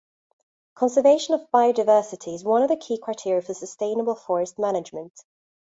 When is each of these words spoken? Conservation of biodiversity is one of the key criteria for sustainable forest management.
Conservation 0.73 1.35
of 1.35 1.45
biodiversity 1.51 2.33
is 2.33 2.43
one 2.43 2.63
of 2.63 2.69
the 2.69 2.75
key 2.75 2.97
criteria 2.97 3.39
for 3.43 3.53
sustainable 3.53 4.15
forest 4.15 4.57
management. 4.57 5.13